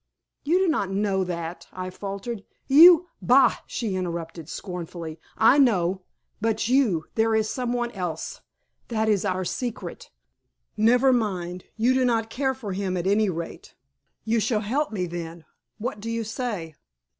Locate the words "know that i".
0.89-1.91